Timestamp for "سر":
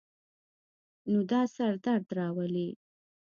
1.55-1.73